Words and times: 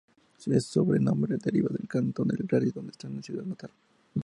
Su 0.39 0.59
sobrenombre 0.59 1.37
deriva 1.37 1.69
del 1.69 1.87
cantón 1.87 2.29
de 2.29 2.35
Glaris, 2.37 2.73
donde 2.73 2.89
está 2.89 3.07
su 3.07 3.21
ciudad 3.21 3.45
natal. 3.45 3.69